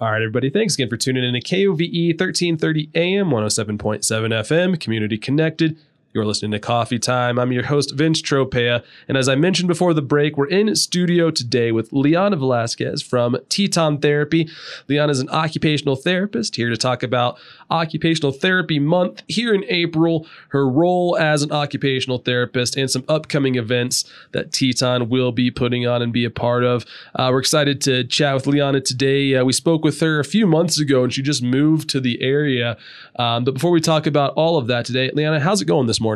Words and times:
All 0.00 0.12
right, 0.12 0.22
everybody. 0.22 0.48
Thanks 0.48 0.74
again 0.74 0.88
for 0.88 0.96
tuning 0.96 1.24
in 1.24 1.34
to 1.34 1.40
KOVE 1.40 2.14
1330 2.16 2.90
AM, 2.94 3.30
107.7 3.30 3.78
FM, 4.06 4.78
community 4.78 5.18
connected. 5.18 5.76
You're 6.18 6.26
listening 6.26 6.50
to 6.50 6.58
Coffee 6.58 6.98
Time. 6.98 7.38
I'm 7.38 7.52
your 7.52 7.66
host, 7.66 7.94
Vince 7.94 8.20
Tropea. 8.20 8.82
And 9.06 9.16
as 9.16 9.28
I 9.28 9.36
mentioned 9.36 9.68
before 9.68 9.94
the 9.94 10.02
break, 10.02 10.36
we're 10.36 10.48
in 10.48 10.74
studio 10.74 11.30
today 11.30 11.70
with 11.70 11.92
Liana 11.92 12.34
Velasquez 12.34 13.02
from 13.02 13.36
Teton 13.48 13.98
Therapy. 13.98 14.50
Liana 14.88 15.12
is 15.12 15.20
an 15.20 15.28
occupational 15.28 15.94
therapist 15.94 16.56
here 16.56 16.70
to 16.70 16.76
talk 16.76 17.04
about 17.04 17.38
Occupational 17.70 18.32
Therapy 18.32 18.80
Month 18.80 19.22
here 19.28 19.54
in 19.54 19.62
April, 19.68 20.26
her 20.48 20.68
role 20.68 21.16
as 21.16 21.44
an 21.44 21.52
occupational 21.52 22.18
therapist, 22.18 22.76
and 22.76 22.90
some 22.90 23.04
upcoming 23.08 23.54
events 23.54 24.04
that 24.32 24.50
Teton 24.50 25.08
will 25.08 25.30
be 25.30 25.52
putting 25.52 25.86
on 25.86 26.02
and 26.02 26.12
be 26.12 26.24
a 26.24 26.30
part 26.30 26.64
of. 26.64 26.84
Uh, 27.14 27.28
we're 27.30 27.38
excited 27.38 27.80
to 27.82 28.02
chat 28.02 28.34
with 28.34 28.48
Liana 28.48 28.80
today. 28.80 29.36
Uh, 29.36 29.44
we 29.44 29.52
spoke 29.52 29.84
with 29.84 30.00
her 30.00 30.18
a 30.18 30.24
few 30.24 30.48
months 30.48 30.80
ago 30.80 31.04
and 31.04 31.14
she 31.14 31.22
just 31.22 31.44
moved 31.44 31.88
to 31.90 32.00
the 32.00 32.20
area. 32.20 32.76
Um, 33.20 33.44
but 33.44 33.54
before 33.54 33.70
we 33.70 33.80
talk 33.80 34.08
about 34.08 34.34
all 34.34 34.58
of 34.58 34.66
that 34.66 34.84
today, 34.84 35.12
Liana, 35.14 35.38
how's 35.38 35.62
it 35.62 35.66
going 35.66 35.86
this 35.86 36.00
morning? 36.00 36.07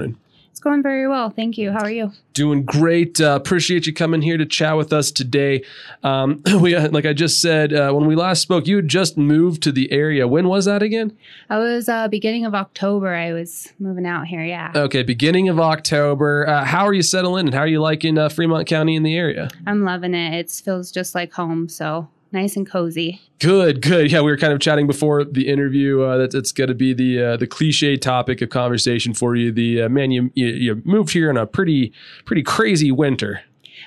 It's 0.52 0.60
going 0.60 0.82
very 0.82 1.08
well. 1.08 1.30
Thank 1.30 1.56
you. 1.56 1.72
How 1.72 1.80
are 1.80 1.90
you? 1.90 2.12
Doing 2.34 2.62
great. 2.62 3.18
Uh, 3.22 3.36
appreciate 3.40 3.86
you 3.86 3.94
coming 3.94 4.20
here 4.20 4.36
to 4.36 4.44
chat 4.44 4.76
with 4.76 4.92
us 4.92 5.10
today. 5.10 5.64
Um, 6.02 6.42
we, 6.60 6.74
uh, 6.74 6.90
like 6.90 7.06
I 7.06 7.14
just 7.14 7.40
said, 7.40 7.72
uh, 7.72 7.92
when 7.92 8.06
we 8.06 8.14
last 8.14 8.42
spoke, 8.42 8.66
you 8.66 8.76
had 8.76 8.86
just 8.86 9.16
moved 9.16 9.62
to 9.62 9.72
the 9.72 9.90
area. 9.90 10.28
When 10.28 10.48
was 10.48 10.66
that 10.66 10.82
again? 10.82 11.16
I 11.48 11.56
was 11.56 11.88
uh, 11.88 12.06
beginning 12.08 12.44
of 12.44 12.54
October. 12.54 13.14
I 13.14 13.32
was 13.32 13.72
moving 13.78 14.04
out 14.04 14.26
here. 14.26 14.44
Yeah. 14.44 14.72
Okay, 14.74 15.02
beginning 15.02 15.48
of 15.48 15.58
October. 15.58 16.46
Uh, 16.46 16.64
how 16.66 16.86
are 16.86 16.92
you 16.92 17.02
settling 17.02 17.46
and 17.46 17.54
how 17.54 17.62
are 17.62 17.66
you 17.66 17.80
liking 17.80 18.18
uh, 18.18 18.28
Fremont 18.28 18.66
County 18.66 18.94
in 18.94 19.04
the 19.04 19.16
area? 19.16 19.48
I'm 19.66 19.84
loving 19.84 20.14
it. 20.14 20.34
It 20.34 20.50
feels 20.50 20.92
just 20.92 21.14
like 21.14 21.32
home. 21.32 21.70
So 21.70 22.08
nice 22.32 22.56
and 22.56 22.68
cozy. 22.68 23.20
Good, 23.38 23.82
good. 23.82 24.10
Yeah, 24.10 24.20
we 24.20 24.30
were 24.30 24.36
kind 24.36 24.52
of 24.52 24.60
chatting 24.60 24.86
before 24.86 25.24
the 25.24 25.48
interview 25.48 26.02
uh, 26.02 26.16
that 26.18 26.34
it's 26.34 26.52
going 26.52 26.68
to 26.68 26.74
be 26.74 26.92
the 26.94 27.22
uh, 27.22 27.36
the 27.36 27.46
cliche 27.46 27.96
topic 27.96 28.40
of 28.40 28.50
conversation 28.50 29.14
for 29.14 29.36
you. 29.36 29.52
The 29.52 29.82
uh, 29.82 29.88
man, 29.88 30.10
you, 30.10 30.30
you 30.34 30.46
you 30.46 30.82
moved 30.84 31.12
here 31.12 31.30
in 31.30 31.36
a 31.36 31.46
pretty 31.46 31.92
pretty 32.24 32.42
crazy 32.42 32.90
winter. 32.90 33.42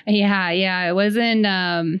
Yeah, 0.06 0.50
yeah. 0.50 0.78
I 0.78 0.92
wasn't 0.92 1.46
um, 1.46 2.00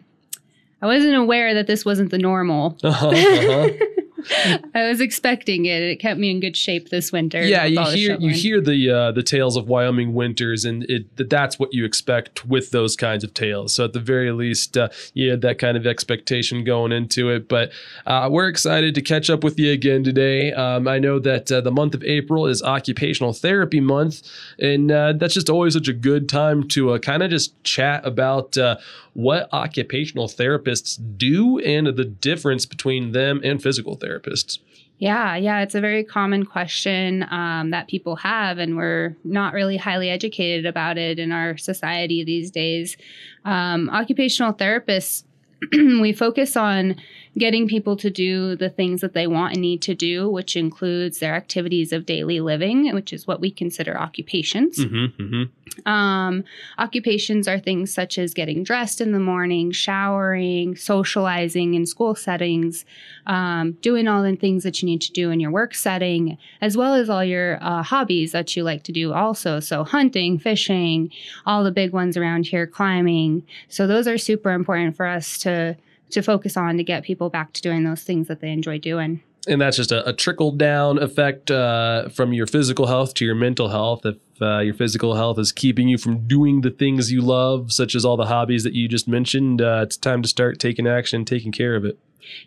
I 0.82 0.86
wasn't 0.86 1.16
aware 1.16 1.54
that 1.54 1.66
this 1.66 1.84
wasn't 1.84 2.10
the 2.10 2.18
normal. 2.18 2.76
Uh-huh, 2.82 3.08
uh-huh. 3.08 3.70
I 4.74 4.88
was 4.88 5.00
expecting 5.00 5.66
it. 5.66 5.82
It 5.82 5.96
kept 5.96 6.18
me 6.18 6.30
in 6.30 6.40
good 6.40 6.56
shape 6.56 6.90
this 6.90 7.12
winter. 7.12 7.42
yeah, 7.42 7.64
you 7.64 7.82
hear 7.84 8.16
you 8.18 8.30
hear 8.30 8.60
the 8.60 8.90
uh, 8.90 9.12
the 9.12 9.22
tales 9.22 9.56
of 9.56 9.68
Wyoming 9.68 10.14
winters, 10.14 10.64
and 10.64 10.84
it 10.84 11.06
that's 11.16 11.58
what 11.58 11.72
you 11.72 11.84
expect 11.84 12.46
with 12.46 12.70
those 12.70 12.96
kinds 12.96 13.24
of 13.24 13.34
tales. 13.34 13.74
So 13.74 13.84
at 13.84 13.92
the 13.92 14.00
very 14.00 14.32
least, 14.32 14.76
uh, 14.76 14.88
you 15.14 15.30
had 15.30 15.42
that 15.42 15.58
kind 15.58 15.76
of 15.76 15.86
expectation 15.86 16.64
going 16.64 16.92
into 16.92 17.30
it. 17.30 17.48
But 17.48 17.72
uh, 18.06 18.28
we're 18.30 18.48
excited 18.48 18.94
to 18.94 19.02
catch 19.02 19.30
up 19.30 19.44
with 19.44 19.58
you 19.58 19.72
again 19.72 20.04
today. 20.04 20.52
Um, 20.52 20.88
I 20.88 20.98
know 20.98 21.18
that 21.18 21.50
uh, 21.50 21.60
the 21.60 21.70
month 21.70 21.94
of 21.94 22.02
April 22.04 22.46
is 22.46 22.62
Occupational 22.62 23.32
Therapy 23.32 23.80
Month, 23.80 24.22
and 24.58 24.90
uh, 24.90 25.12
that's 25.14 25.34
just 25.34 25.50
always 25.50 25.74
such 25.74 25.88
a 25.88 25.92
good 25.92 26.28
time 26.28 26.66
to 26.68 26.92
uh, 26.92 26.98
kind 26.98 27.22
of 27.22 27.30
just 27.30 27.62
chat 27.64 28.06
about 28.06 28.56
uh, 28.56 28.76
what 29.16 29.48
occupational 29.50 30.28
therapists 30.28 31.00
do 31.16 31.58
and 31.60 31.86
the 31.86 32.04
difference 32.04 32.66
between 32.66 33.12
them 33.12 33.40
and 33.42 33.62
physical 33.62 33.96
therapists. 33.96 34.58
Yeah, 34.98 35.36
yeah, 35.36 35.60
it's 35.60 35.74
a 35.74 35.80
very 35.80 36.04
common 36.04 36.44
question 36.44 37.24
um, 37.30 37.70
that 37.70 37.88
people 37.88 38.16
have, 38.16 38.58
and 38.58 38.76
we're 38.76 39.16
not 39.24 39.54
really 39.54 39.78
highly 39.78 40.10
educated 40.10 40.66
about 40.66 40.98
it 40.98 41.18
in 41.18 41.32
our 41.32 41.56
society 41.56 42.24
these 42.24 42.50
days. 42.50 42.98
Um, 43.46 43.88
occupational 43.88 44.52
therapists, 44.52 45.24
we 45.72 46.12
focus 46.12 46.54
on 46.54 46.96
getting 47.38 47.68
people 47.68 47.96
to 47.96 48.08
do 48.08 48.56
the 48.56 48.70
things 48.70 49.02
that 49.02 49.12
they 49.12 49.26
want 49.26 49.52
and 49.52 49.60
need 49.60 49.82
to 49.82 49.94
do, 49.94 50.28
which 50.28 50.56
includes 50.56 51.18
their 51.18 51.34
activities 51.34 51.92
of 51.92 52.06
daily 52.06 52.40
living, 52.40 52.92
which 52.94 53.12
is 53.12 53.26
what 53.26 53.40
we 53.40 53.50
consider 53.50 53.98
occupations. 53.98 54.78
Mm-hmm, 54.78 55.22
mm-hmm. 55.22 55.88
Um, 55.88 56.44
occupations 56.78 57.46
are 57.46 57.58
things 57.58 57.92
such 57.92 58.18
as 58.18 58.32
getting 58.32 58.62
dressed 58.62 59.00
in 59.00 59.12
the 59.12 59.20
morning, 59.20 59.70
showering, 59.70 60.76
socializing 60.76 61.74
in 61.74 61.84
school 61.84 62.14
settings, 62.14 62.86
um, 63.26 63.72
doing 63.82 64.08
all 64.08 64.22
the 64.22 64.36
things 64.36 64.62
that 64.62 64.80
you 64.80 64.86
need 64.86 65.02
to 65.02 65.12
do 65.12 65.30
in 65.30 65.38
your 65.38 65.50
work 65.50 65.74
setting, 65.74 66.38
as 66.62 66.76
well 66.76 66.94
as 66.94 67.10
all 67.10 67.24
your 67.24 67.62
uh, 67.62 67.82
hobbies 67.82 68.32
that 68.32 68.56
you 68.56 68.62
like 68.62 68.82
to 68.84 68.92
do 68.92 69.12
also. 69.12 69.60
So, 69.60 69.84
hunting, 69.84 70.38
fishing, 70.38 71.10
all 71.44 71.64
the 71.64 71.72
big 71.72 71.92
ones 71.92 72.16
around 72.16 72.46
here, 72.46 72.66
climbing. 72.66 73.42
So, 73.68 73.86
those 73.86 74.08
are 74.08 74.18
super 74.18 74.52
important 74.52 74.96
for 74.96 75.06
us 75.06 75.36
to. 75.38 75.76
To 76.10 76.22
focus 76.22 76.56
on 76.56 76.76
to 76.76 76.84
get 76.84 77.02
people 77.02 77.30
back 77.30 77.52
to 77.54 77.62
doing 77.62 77.84
those 77.84 78.02
things 78.02 78.28
that 78.28 78.40
they 78.40 78.50
enjoy 78.50 78.78
doing. 78.78 79.22
and 79.48 79.60
that's 79.60 79.76
just 79.76 79.92
a, 79.92 80.08
a 80.08 80.12
trickle 80.12 80.50
down 80.50 80.98
effect 80.98 81.50
uh, 81.50 82.08
from 82.08 82.32
your 82.32 82.46
physical 82.46 82.86
health 82.86 83.14
to 83.14 83.24
your 83.24 83.34
mental 83.34 83.68
health. 83.68 84.04
If 84.04 84.16
uh, 84.40 84.58
your 84.58 84.74
physical 84.74 85.14
health 85.14 85.38
is 85.38 85.52
keeping 85.52 85.88
you 85.88 85.98
from 85.98 86.26
doing 86.26 86.62
the 86.62 86.70
things 86.70 87.12
you 87.12 87.20
love, 87.20 87.72
such 87.72 87.94
as 87.94 88.04
all 88.04 88.16
the 88.16 88.26
hobbies 88.26 88.64
that 88.64 88.72
you 88.72 88.88
just 88.88 89.08
mentioned, 89.08 89.62
uh, 89.62 89.80
it's 89.82 89.96
time 89.96 90.22
to 90.22 90.28
start 90.28 90.58
taking 90.58 90.86
action, 90.86 91.24
taking 91.24 91.52
care 91.52 91.76
of 91.76 91.84
it. 91.84 91.98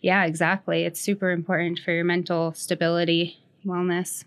Yeah, 0.02 0.26
exactly. 0.26 0.84
It's 0.84 1.00
super 1.00 1.32
important 1.32 1.80
for 1.80 1.92
your 1.92 2.04
mental 2.04 2.54
stability, 2.54 3.40
wellness. 3.66 4.26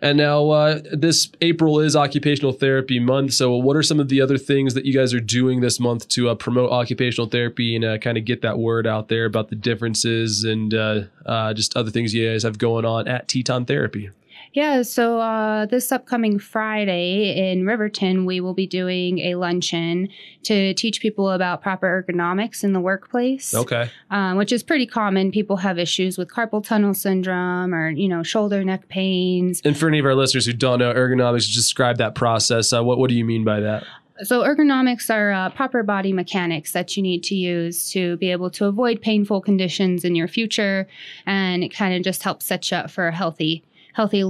And 0.00 0.18
now, 0.18 0.50
uh, 0.50 0.80
this 0.92 1.30
April 1.40 1.80
is 1.80 1.96
Occupational 1.96 2.52
Therapy 2.52 2.98
Month. 2.98 3.34
So, 3.34 3.56
what 3.56 3.76
are 3.76 3.82
some 3.82 4.00
of 4.00 4.08
the 4.08 4.20
other 4.20 4.38
things 4.38 4.74
that 4.74 4.84
you 4.84 4.94
guys 4.94 5.12
are 5.14 5.20
doing 5.20 5.60
this 5.60 5.78
month 5.78 6.08
to 6.08 6.28
uh, 6.28 6.34
promote 6.34 6.70
occupational 6.70 7.28
therapy 7.28 7.76
and 7.76 7.84
uh, 7.84 7.98
kind 7.98 8.18
of 8.18 8.24
get 8.24 8.42
that 8.42 8.58
word 8.58 8.86
out 8.86 9.08
there 9.08 9.24
about 9.24 9.48
the 9.48 9.56
differences 9.56 10.44
and 10.44 10.74
uh, 10.74 11.02
uh, 11.26 11.54
just 11.54 11.76
other 11.76 11.90
things 11.90 12.14
you 12.14 12.30
guys 12.30 12.42
have 12.42 12.58
going 12.58 12.84
on 12.84 13.08
at 13.08 13.28
Teton 13.28 13.64
Therapy? 13.64 14.10
Yeah, 14.52 14.82
so 14.82 15.20
uh, 15.20 15.66
this 15.66 15.92
upcoming 15.92 16.40
Friday 16.40 17.50
in 17.50 17.66
Riverton, 17.66 18.24
we 18.24 18.40
will 18.40 18.54
be 18.54 18.66
doing 18.66 19.20
a 19.20 19.36
luncheon 19.36 20.08
to 20.42 20.74
teach 20.74 21.00
people 21.00 21.30
about 21.30 21.62
proper 21.62 22.04
ergonomics 22.04 22.64
in 22.64 22.72
the 22.72 22.80
workplace. 22.80 23.54
Okay. 23.54 23.88
Um, 24.10 24.36
which 24.36 24.50
is 24.50 24.64
pretty 24.64 24.86
common. 24.86 25.30
People 25.30 25.58
have 25.58 25.78
issues 25.78 26.18
with 26.18 26.28
carpal 26.28 26.64
tunnel 26.64 26.94
syndrome 26.94 27.72
or, 27.72 27.90
you 27.90 28.08
know, 28.08 28.24
shoulder, 28.24 28.64
neck 28.64 28.88
pains. 28.88 29.60
And 29.64 29.76
for 29.76 29.86
any 29.86 30.00
of 30.00 30.04
our 30.04 30.16
listeners 30.16 30.46
who 30.46 30.52
don't 30.52 30.80
know 30.80 30.92
ergonomics, 30.92 31.54
describe 31.54 31.98
that 31.98 32.16
process. 32.16 32.72
Uh, 32.72 32.82
what 32.82 32.98
what 32.98 33.08
do 33.08 33.14
you 33.14 33.24
mean 33.24 33.44
by 33.44 33.60
that? 33.60 33.84
So, 34.22 34.42
ergonomics 34.42 35.12
are 35.12 35.32
uh, 35.32 35.48
proper 35.50 35.82
body 35.82 36.12
mechanics 36.12 36.72
that 36.72 36.94
you 36.94 37.02
need 37.02 37.24
to 37.24 37.34
use 37.34 37.90
to 37.92 38.18
be 38.18 38.30
able 38.30 38.50
to 38.50 38.66
avoid 38.66 39.00
painful 39.00 39.40
conditions 39.40 40.04
in 40.04 40.14
your 40.14 40.28
future. 40.28 40.86
And 41.24 41.64
it 41.64 41.72
kind 41.72 41.94
of 41.94 42.02
just 42.02 42.22
helps 42.22 42.44
set 42.44 42.70
you 42.70 42.76
up 42.76 42.90
for 42.90 43.08
a 43.08 43.14
healthy, 43.14 43.64
healthy 43.92 44.24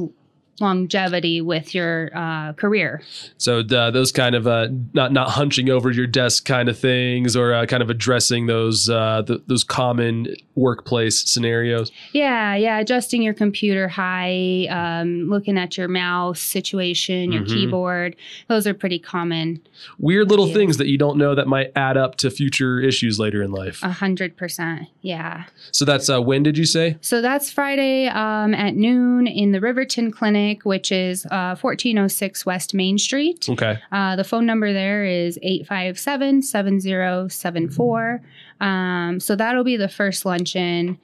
longevity 0.61 1.41
with 1.41 1.75
your 1.75 2.11
uh, 2.15 2.53
career. 2.55 3.03
So 3.39 3.61
uh, 3.61 3.91
those 3.91 4.13
kind 4.13 4.35
of 4.35 4.47
uh, 4.47 4.69
not 4.93 5.13
not 5.13 5.31
hunching 5.31 5.71
over 5.71 5.91
your 5.91 6.07
desk 6.07 6.45
kind 6.45 6.69
of 6.69 6.79
things, 6.79 7.37
or 7.37 7.53
uh, 7.55 7.67
kind 7.67 7.83
of 7.83 7.91
addressing 7.91 8.47
those 8.47 8.89
uh, 8.89 9.23
th- 9.27 9.41
those 9.47 9.65
common 9.65 10.35
workplace 10.55 11.23
scenarios. 11.31 11.91
Yeah, 12.13 12.55
yeah, 12.55 12.79
adjusting 12.81 13.23
your 13.23 13.33
computer 13.35 13.89
high, 13.89 14.67
um, 14.69 15.31
looking 15.31 15.57
at 15.57 15.79
your 15.79 15.89
mouse 15.89 16.41
situation, 16.41 17.33
your 17.33 17.43
Mhm. 17.43 17.49
keyboard. 17.49 18.17
Those 18.49 18.67
are 18.67 18.75
pretty 18.75 18.99
common. 18.99 19.61
Weird 19.99 20.29
little 20.29 20.49
Yeah. 20.49 20.55
things 20.55 20.77
that 20.77 20.89
you 20.89 20.99
don't 20.99 21.17
know 21.17 21.35
that 21.35 21.47
might 21.47 21.73
add 21.75 21.97
up 21.97 22.17
to 22.17 22.31
future 22.31 22.81
issues 22.81 23.19
later 23.19 23.43
in 23.43 23.51
life. 23.53 23.81
A 23.83 23.91
hundred 23.93 24.37
percent. 24.37 24.89
Yeah. 25.01 25.45
So 25.73 25.85
that's 25.87 26.11
uh, 26.11 26.21
when 26.21 26.43
did 26.43 26.59
you 26.59 26.67
say? 26.67 26.97
So 27.01 27.23
that's 27.23 27.51
Friday 27.51 28.07
um, 28.09 28.53
at 28.55 28.77
noon 28.77 29.27
in 29.27 29.53
the 29.53 29.61
Riverton 29.61 30.11
Clinic, 30.11 30.50
which 30.65 30.91
is 30.93 31.25
uh, 31.27 31.57
1406 31.57 32.45
West 32.45 32.75
Main 32.75 32.99
Street. 32.99 33.49
Okay. 33.49 33.79
Uh, 33.93 34.17
the 34.17 34.25
phone 34.25 34.47
number 34.47 34.73
there 34.73 35.05
is 35.05 35.39
857 35.43 36.43
7074. 36.43 38.23
Um, 38.61 39.21
So 39.21 39.37
that'll 39.37 39.65
be 39.65 39.77
the 39.77 39.89
first 39.89 40.25
luncheon 40.25 40.99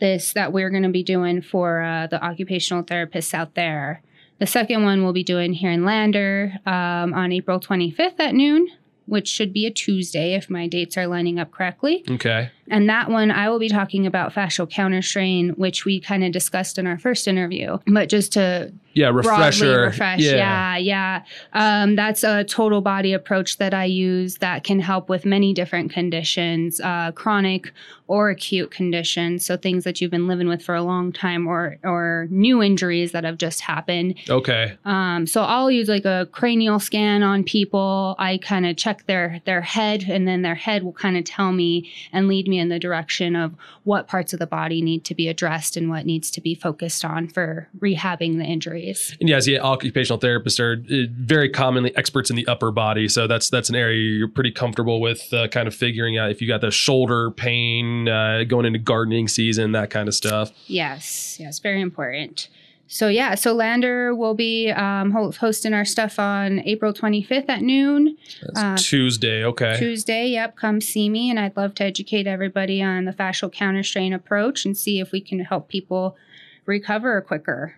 this 0.00 0.32
that 0.32 0.52
we're 0.52 0.70
going 0.70 0.82
to 0.82 0.88
be 0.88 1.02
doing 1.04 1.40
for 1.42 1.82
uh, 1.82 2.06
the 2.08 2.22
occupational 2.24 2.82
therapists 2.82 3.32
out 3.34 3.54
there. 3.54 4.02
The 4.40 4.46
second 4.46 4.82
one 4.82 5.04
we'll 5.04 5.12
be 5.12 5.22
doing 5.22 5.52
here 5.52 5.70
in 5.70 5.84
Lander 5.84 6.54
um, 6.66 7.14
on 7.14 7.30
April 7.30 7.60
25th 7.60 8.18
at 8.18 8.34
noon, 8.34 8.66
which 9.06 9.28
should 9.28 9.52
be 9.52 9.66
a 9.66 9.70
Tuesday 9.70 10.34
if 10.34 10.50
my 10.50 10.66
dates 10.66 10.96
are 10.96 11.06
lining 11.06 11.38
up 11.38 11.52
correctly. 11.52 12.04
Okay. 12.10 12.50
And 12.70 12.88
that 12.88 13.10
one, 13.10 13.30
I 13.30 13.48
will 13.48 13.58
be 13.58 13.68
talking 13.68 14.06
about 14.06 14.32
fascial 14.32 14.70
counterstrain, 14.70 15.50
which 15.50 15.84
we 15.84 16.00
kind 16.00 16.24
of 16.24 16.32
discussed 16.32 16.78
in 16.78 16.86
our 16.86 16.98
first 16.98 17.26
interview. 17.26 17.78
But 17.86 18.08
just 18.08 18.32
to 18.34 18.72
yeah, 18.94 19.08
refresher. 19.08 19.82
refresh, 19.82 20.20
yeah, 20.20 20.76
yeah. 20.76 21.24
Um, 21.54 21.96
that's 21.96 22.22
a 22.22 22.44
total 22.44 22.80
body 22.80 23.12
approach 23.12 23.56
that 23.58 23.72
I 23.72 23.84
use 23.84 24.36
that 24.38 24.64
can 24.64 24.80
help 24.80 25.08
with 25.08 25.24
many 25.24 25.54
different 25.54 25.92
conditions, 25.92 26.80
uh, 26.80 27.12
chronic 27.12 27.72
or 28.08 28.28
acute 28.28 28.70
conditions. 28.70 29.46
So 29.46 29.56
things 29.56 29.84
that 29.84 30.00
you've 30.00 30.10
been 30.10 30.28
living 30.28 30.46
with 30.46 30.62
for 30.62 30.74
a 30.74 30.82
long 30.82 31.12
time, 31.12 31.46
or 31.46 31.78
or 31.82 32.26
new 32.30 32.62
injuries 32.62 33.12
that 33.12 33.24
have 33.24 33.38
just 33.38 33.62
happened. 33.62 34.18
Okay. 34.28 34.76
Um, 34.84 35.26
so 35.26 35.42
I'll 35.42 35.70
use 35.70 35.88
like 35.88 36.04
a 36.04 36.28
cranial 36.32 36.78
scan 36.78 37.22
on 37.22 37.44
people. 37.44 38.14
I 38.18 38.38
kind 38.38 38.66
of 38.66 38.76
check 38.76 39.06
their 39.06 39.40
their 39.46 39.62
head, 39.62 40.04
and 40.08 40.28
then 40.28 40.42
their 40.42 40.54
head 40.54 40.82
will 40.82 40.92
kind 40.92 41.16
of 41.16 41.24
tell 41.24 41.52
me 41.52 41.90
and 42.12 42.28
lead 42.28 42.46
me 42.46 42.51
in 42.58 42.68
the 42.68 42.78
direction 42.78 43.36
of 43.36 43.54
what 43.84 44.08
parts 44.08 44.32
of 44.32 44.38
the 44.38 44.46
body 44.46 44.82
need 44.82 45.04
to 45.04 45.14
be 45.14 45.28
addressed 45.28 45.76
and 45.76 45.88
what 45.88 46.06
needs 46.06 46.30
to 46.30 46.40
be 46.40 46.54
focused 46.54 47.04
on 47.04 47.28
for 47.28 47.68
rehabbing 47.78 48.38
the 48.38 48.44
injuries. 48.44 49.16
And 49.20 49.28
yes, 49.28 49.46
yeah, 49.46 49.60
occupational 49.60 50.18
therapists 50.18 50.60
are 50.60 50.82
uh, 50.92 51.06
very 51.12 51.48
commonly 51.48 51.96
experts 51.96 52.30
in 52.30 52.36
the 52.36 52.46
upper 52.46 52.70
body, 52.70 53.08
so 53.08 53.26
that's 53.26 53.50
that's 53.50 53.68
an 53.68 53.76
area 53.76 53.98
you're 53.98 54.28
pretty 54.28 54.52
comfortable 54.52 55.00
with, 55.00 55.32
uh, 55.32 55.48
kind 55.48 55.68
of 55.68 55.74
figuring 55.74 56.18
out 56.18 56.30
if 56.30 56.40
you 56.40 56.48
got 56.48 56.60
the 56.60 56.70
shoulder 56.70 57.30
pain 57.30 58.08
uh, 58.08 58.44
going 58.44 58.66
into 58.66 58.78
gardening 58.78 59.28
season, 59.28 59.72
that 59.72 59.90
kind 59.90 60.08
of 60.08 60.14
stuff. 60.14 60.50
Yes, 60.66 61.38
yes, 61.40 61.58
very 61.58 61.80
important. 61.80 62.48
So 62.92 63.08
yeah, 63.08 63.36
so 63.36 63.54
Lander 63.54 64.14
will 64.14 64.34
be 64.34 64.70
um, 64.70 65.12
ho- 65.12 65.32
hosting 65.32 65.72
our 65.72 65.84
stuff 65.86 66.18
on 66.18 66.58
April 66.66 66.92
25th 66.92 67.48
at 67.48 67.62
noon. 67.62 68.18
That's 68.42 68.58
Uh, 68.60 68.76
Tuesday. 68.78 69.42
Okay. 69.46 69.78
Tuesday, 69.78 70.26
yep, 70.28 70.56
come 70.56 70.82
see 70.82 71.08
me, 71.08 71.30
and 71.30 71.40
I'd 71.40 71.56
love 71.56 71.74
to 71.76 71.84
educate 71.84 72.26
everybody 72.26 72.82
on 72.82 73.06
the 73.06 73.12
fascial 73.12 73.50
counterstrain 73.50 74.12
approach 74.12 74.66
and 74.66 74.76
see 74.76 75.00
if 75.00 75.10
we 75.10 75.22
can 75.22 75.40
help 75.40 75.70
people 75.70 76.18
recover 76.66 77.18
quicker. 77.22 77.76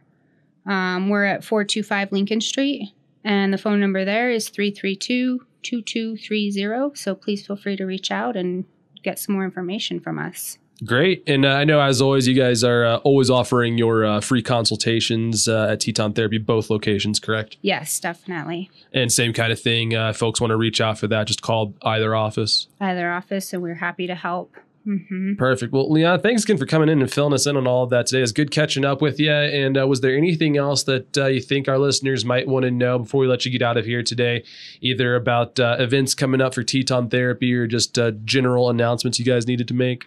Um, 0.66 1.08
we're 1.08 1.26
at 1.26 1.44
425 1.44 2.10
Lincoln 2.10 2.40
Street, 2.40 2.90
and 3.22 3.52
the 3.52 3.58
phone 3.58 3.78
number 3.78 4.04
there 4.04 4.32
is 4.32 4.48
332 4.48 5.46
2230. 5.62 6.96
So 6.96 7.14
please 7.14 7.46
feel 7.46 7.54
free 7.54 7.76
to 7.76 7.84
reach 7.84 8.10
out 8.10 8.34
and 8.34 8.64
get 9.04 9.20
some 9.20 9.36
more 9.36 9.44
information 9.44 10.00
from 10.00 10.18
us. 10.18 10.58
Great. 10.84 11.22
And 11.26 11.44
uh, 11.44 11.50
I 11.50 11.64
know, 11.64 11.80
as 11.80 12.00
always, 12.02 12.26
you 12.26 12.34
guys 12.34 12.64
are 12.64 12.84
uh, 12.84 12.96
always 12.98 13.30
offering 13.30 13.78
your 13.78 14.04
uh, 14.04 14.20
free 14.20 14.42
consultations 14.42 15.46
uh, 15.46 15.68
at 15.70 15.80
Teton 15.80 16.14
Therapy, 16.14 16.38
both 16.38 16.68
locations, 16.70 17.20
correct? 17.20 17.56
Yes, 17.62 18.00
definitely. 18.00 18.70
And 18.92 19.12
same 19.12 19.32
kind 19.32 19.52
of 19.52 19.60
thing. 19.60 19.94
Uh, 19.94 20.12
folks 20.12 20.40
want 20.40 20.50
to 20.50 20.56
reach 20.56 20.80
out 20.80 20.98
for 20.98 21.06
that, 21.08 21.26
just 21.26 21.42
call 21.42 21.74
either 21.82 22.14
office. 22.14 22.66
Either 22.80 23.12
office, 23.12 23.52
and 23.52 23.62
we're 23.62 23.74
happy 23.74 24.06
to 24.08 24.14
help. 24.16 24.52
hmm 24.84 25.34
Perfect. 25.36 25.72
Well, 25.72 25.90
Leon, 25.90 26.20
thanks 26.22 26.42
again 26.42 26.58
for 26.58 26.66
coming 26.66 26.88
in 26.88 27.00
and 27.00 27.10
filling 27.10 27.32
us 27.32 27.46
in 27.46 27.56
on 27.56 27.66
all 27.66 27.84
of 27.84 27.90
that 27.90 28.06
today. 28.06 28.22
It's 28.22 28.32
good 28.32 28.50
catching 28.50 28.84
up 28.84 29.00
with 29.00 29.18
you. 29.20 29.30
And 29.30 29.78
uh, 29.78 29.86
was 29.86 30.00
there 30.00 30.16
anything 30.16 30.56
else 30.56 30.82
that 30.82 31.16
uh, 31.16 31.26
you 31.26 31.40
think 31.40 31.68
our 31.68 31.78
listeners 31.78 32.24
might 32.24 32.48
want 32.48 32.64
to 32.64 32.70
know 32.70 32.98
before 32.98 33.20
we 33.20 33.26
let 33.26 33.46
you 33.46 33.52
get 33.52 33.62
out 33.62 33.76
of 33.76 33.84
here 33.86 34.02
today, 34.02 34.44
either 34.80 35.14
about 35.14 35.58
uh, 35.60 35.76
events 35.78 36.14
coming 36.14 36.40
up 36.40 36.52
for 36.52 36.62
Teton 36.62 37.08
Therapy 37.10 37.54
or 37.54 37.66
just 37.66 37.98
uh, 37.98 38.10
general 38.24 38.68
announcements 38.68 39.18
you 39.18 39.24
guys 39.24 39.46
needed 39.46 39.68
to 39.68 39.74
make? 39.74 40.06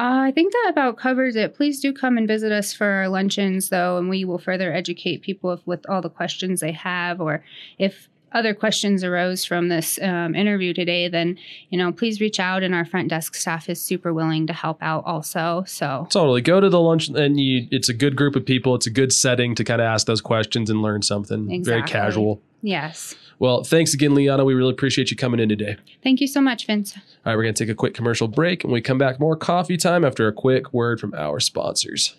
Uh, 0.00 0.22
I 0.22 0.32
think 0.32 0.50
that 0.54 0.68
about 0.70 0.96
covers 0.96 1.36
it. 1.36 1.54
Please 1.54 1.78
do 1.78 1.92
come 1.92 2.16
and 2.16 2.26
visit 2.26 2.50
us 2.52 2.72
for 2.72 2.86
our 2.86 3.08
luncheons, 3.10 3.68
though, 3.68 3.98
and 3.98 4.08
we 4.08 4.24
will 4.24 4.38
further 4.38 4.72
educate 4.72 5.20
people 5.20 5.52
if, 5.52 5.66
with 5.66 5.86
all 5.90 6.00
the 6.00 6.08
questions 6.08 6.60
they 6.60 6.72
have, 6.72 7.20
or 7.20 7.44
if 7.78 8.08
other 8.32 8.54
questions 8.54 9.04
arose 9.04 9.44
from 9.44 9.68
this 9.68 9.98
um, 10.00 10.34
interview 10.34 10.72
today, 10.72 11.06
then 11.08 11.36
you 11.68 11.76
know 11.76 11.92
please 11.92 12.18
reach 12.18 12.40
out, 12.40 12.62
and 12.62 12.74
our 12.74 12.86
front 12.86 13.08
desk 13.08 13.34
staff 13.34 13.68
is 13.68 13.78
super 13.78 14.14
willing 14.14 14.46
to 14.46 14.54
help 14.54 14.78
out 14.80 15.04
also. 15.04 15.64
So 15.66 16.06
Totally. 16.08 16.40
Go 16.40 16.60
to 16.60 16.70
the 16.70 16.80
lunch 16.80 17.10
and 17.10 17.38
you 17.38 17.68
it's 17.70 17.90
a 17.90 17.94
good 17.94 18.16
group 18.16 18.36
of 18.36 18.46
people. 18.46 18.74
It's 18.74 18.86
a 18.86 18.90
good 18.90 19.12
setting 19.12 19.54
to 19.56 19.64
kind 19.64 19.82
of 19.82 19.84
ask 19.84 20.06
those 20.06 20.22
questions 20.22 20.70
and 20.70 20.80
learn 20.80 21.02
something. 21.02 21.62
Very 21.62 21.82
casual. 21.82 22.40
Yes, 22.62 23.14
Well, 23.38 23.64
thanks 23.64 23.94
again, 23.94 24.14
Liana. 24.14 24.44
We 24.44 24.52
really 24.52 24.72
appreciate 24.72 25.10
you 25.10 25.16
coming 25.16 25.40
in 25.40 25.48
today. 25.48 25.76
thank 26.02 26.20
you 26.20 26.26
so 26.26 26.40
much, 26.42 26.66
Vince. 26.66 26.94
All 26.96 27.02
right, 27.24 27.36
we're 27.36 27.44
going 27.44 27.54
to 27.54 27.64
take 27.64 27.72
a 27.72 27.74
quick 27.74 27.94
commercial 27.94 28.28
break 28.28 28.64
and 28.64 28.72
we 28.72 28.82
come 28.82 28.98
back 28.98 29.18
more 29.18 29.34
coffee 29.36 29.78
time 29.78 30.04
after 30.04 30.28
a 30.28 30.32
quick 30.32 30.72
word 30.74 31.00
from 31.00 31.14
our 31.14 31.40
sponsors. 31.40 32.16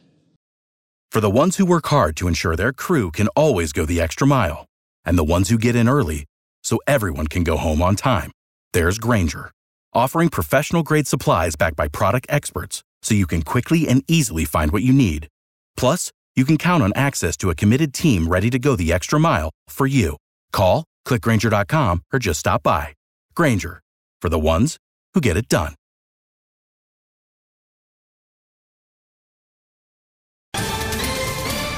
For 1.12 1.20
the 1.20 1.30
ones 1.30 1.58
who 1.58 1.66
work 1.66 1.88
hard 1.88 2.16
to 2.18 2.28
ensure 2.28 2.56
their 2.56 2.74
crew 2.74 3.12
can 3.12 3.28
always 3.30 3.74
go 3.74 3.86
the 3.86 4.00
extra 4.02 4.26
mile, 4.26 4.66
and 5.04 5.18
the 5.18 5.24
ones 5.24 5.50
who 5.50 5.58
get 5.58 5.76
in 5.76 5.90
early 5.90 6.26
so 6.64 6.80
everyone 6.88 7.28
can 7.28 7.44
go 7.44 7.58
home 7.58 7.82
on 7.82 7.96
time, 7.96 8.32
there's 8.74 8.98
Grainger, 8.98 9.52
offering 9.94 10.30
professional 10.30 10.84
grade 10.84 11.08
supplies 11.08 11.56
backed 11.56 11.76
by 11.76 11.88
product 11.90 12.28
experts 12.30 12.82
so 13.02 13.14
you 13.14 13.28
can 13.28 13.42
quickly 13.42 13.88
and 13.88 14.04
easily 14.08 14.46
find 14.46 14.72
what 14.72 14.84
you 14.84 14.94
need. 14.94 15.28
Plus, 15.76 16.12
you 16.36 16.46
can 16.46 16.58
count 16.58 16.82
on 16.82 16.94
access 16.96 17.36
to 17.36 17.50
a 17.50 17.56
committed 17.56 17.94
team 17.94 18.28
ready 18.30 18.50
to 18.50 18.58
go 18.58 18.76
the 18.78 18.94
extra 18.94 19.20
mile 19.20 19.50
for 19.68 19.86
you. 19.86 20.16
Call, 20.51 20.86
clickgrainger.com, 21.07 22.03
or 22.13 22.19
just 22.19 22.39
stop 22.39 22.63
by. 22.63 22.94
Grainger, 23.36 23.81
for 24.21 24.30
the 24.30 24.39
ones 24.39 24.77
who 25.13 25.21
get 25.21 25.38
it 25.38 25.48
done. 25.48 25.75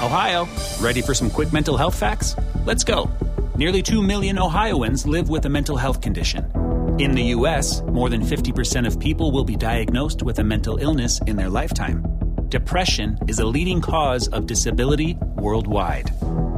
Ohio, 0.03 0.49
ready 0.81 1.01
for 1.01 1.13
some 1.13 1.29
quick 1.29 1.53
mental 1.53 1.77
health 1.77 1.95
facts? 1.95 2.35
Let's 2.65 2.83
go. 2.83 3.09
Nearly 3.55 3.81
2 3.81 4.03
million 4.03 4.37
Ohioans 4.37 5.05
live 5.05 5.29
with 5.29 5.45
a 5.45 5.49
mental 5.49 5.77
health 5.77 6.01
condition. 6.01 6.51
In 6.99 7.13
the 7.13 7.23
U.S., 7.37 7.81
more 7.83 8.09
than 8.09 8.21
50% 8.21 8.85
of 8.85 8.99
people 8.99 9.31
will 9.31 9.45
be 9.45 9.55
diagnosed 9.55 10.21
with 10.21 10.39
a 10.39 10.43
mental 10.43 10.77
illness 10.77 11.21
in 11.21 11.37
their 11.37 11.49
lifetime. 11.49 12.03
Depression 12.49 13.17
is 13.27 13.39
a 13.39 13.45
leading 13.45 13.79
cause 13.79 14.27
of 14.27 14.45
disability 14.45 15.17
worldwide. 15.37 16.11